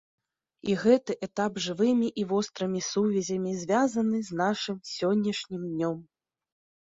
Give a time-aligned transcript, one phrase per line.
[0.69, 5.97] І гэты этап жывымі і вострымі сувязямі звязаны з нашым сённяшнім днём.